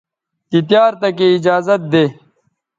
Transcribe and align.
تی 0.49 0.57
تیار 0.69 0.93
تکے 1.01 1.25
ایجازت 1.33 1.81
دے 1.91 2.05